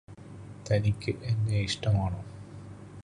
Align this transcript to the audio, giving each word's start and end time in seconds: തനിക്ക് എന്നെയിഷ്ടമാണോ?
തനിക്ക് 0.69 1.11
എന്നെയിഷ്ടമാണോ? 1.23 2.21